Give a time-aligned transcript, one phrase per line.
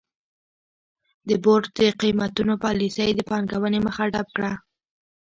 [1.27, 4.51] د بورډ د قېمتونو پالیسۍ د پانګونې مخه ډپ کړه.